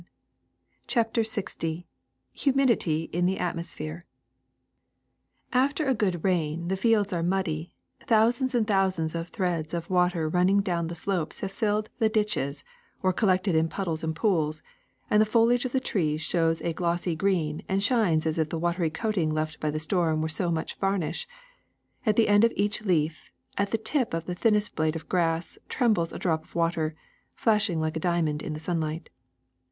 '* 0.45 0.87
CHAPTER 0.87 1.21
LX 1.21 1.83
HUMIDITY 2.33 3.09
IX 3.13 3.23
THE 3.27 3.37
ATMOSPHERE 3.39 4.01
*' 4.69 5.53
A 5.53 5.55
FTER 5.67 5.87
a 5.87 5.93
good 5.93 6.23
rain 6.23 6.69
the 6.69 6.75
fields 6.75 7.13
are 7.13 7.21
muddy; 7.21 7.75
thou 8.07 8.29
jLjl 8.29 8.33
sands 8.33 8.55
and 8.55 8.65
thousands 8.65 9.13
of 9.13 9.27
threads 9.27 9.75
of 9.75 9.91
water 9.91 10.27
run 10.27 10.47
ning 10.47 10.61
down 10.61 10.87
the 10.87 10.95
slopes 10.95 11.41
have 11.41 11.51
filled 11.51 11.91
the 11.99 12.09
ditohes 12.09 12.63
or 13.03 13.13
col 13.13 13.27
lected 13.27 13.53
in 13.53 13.69
puddles 13.69 14.03
and 14.03 14.15
pools; 14.15 14.63
the 15.11 15.23
foliage 15.23 15.65
of 15.65 15.71
the 15.71 15.79
trees 15.79 16.19
shows 16.19 16.63
a 16.63 16.73
glossy 16.73 17.15
green 17.15 17.61
and 17.69 17.83
shines 17.83 18.25
as 18.25 18.39
if 18.39 18.49
the 18.49 18.57
watery 18.57 18.89
coating 18.89 19.29
left 19.29 19.59
by 19.59 19.69
the 19.69 19.77
storm 19.77 20.19
were 20.23 20.27
so 20.29 20.49
much 20.49 20.77
varnish; 20.79 21.27
at 22.07 22.15
the 22.15 22.27
end 22.27 22.43
of 22.43 22.51
each 22.55 22.81
leaf, 22.83 23.29
at 23.55 23.69
the 23.69 23.77
tip 23.77 24.15
of 24.15 24.25
the 24.25 24.33
tiniest 24.33 24.73
blade 24.73 24.95
of 24.95 25.07
grass, 25.07 25.59
trembles 25.69 26.11
a 26.11 26.17
drop 26.17 26.43
of 26.43 26.55
water, 26.55 26.95
flashing 27.35 27.79
like 27.79 27.95
a 27.95 27.99
diamond 27.99 28.41
in 28.41 28.53
the 28.53 28.59
sunlight. 28.59 29.11